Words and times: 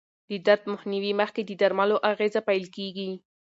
د 0.29 0.31
درد 0.45 0.63
مخنیوي 0.73 1.11
مخکې 1.21 1.41
د 1.45 1.51
درملو 1.61 1.97
اغېزه 2.11 2.41
پېل 2.47 2.65
کېږي. 2.75 3.11